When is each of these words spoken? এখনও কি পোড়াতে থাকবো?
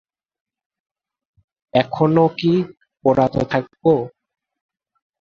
এখনও 1.73 2.25
কি 2.37 2.51
পোড়াতে 3.05 3.41
থাকবো? 3.51 3.93